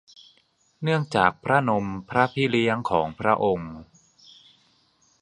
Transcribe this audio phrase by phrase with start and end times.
[0.81, 3.73] เนื่องจากพระนมพระพี่เลี้ยงของพระองค์